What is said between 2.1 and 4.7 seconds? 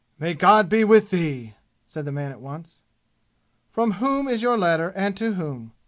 man at once. "From whom is your